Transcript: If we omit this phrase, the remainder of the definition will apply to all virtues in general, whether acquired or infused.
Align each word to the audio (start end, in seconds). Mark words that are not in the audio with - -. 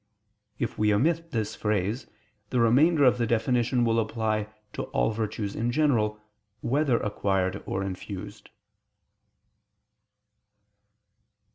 If 0.57 0.79
we 0.79 0.91
omit 0.91 1.29
this 1.29 1.53
phrase, 1.55 2.07
the 2.49 2.59
remainder 2.59 3.03
of 3.03 3.19
the 3.19 3.27
definition 3.27 3.85
will 3.85 3.99
apply 3.99 4.47
to 4.73 4.85
all 4.85 5.11
virtues 5.11 5.55
in 5.55 5.69
general, 5.71 6.19
whether 6.61 6.97
acquired 6.99 7.61
or 7.67 7.83
infused. 7.83 8.49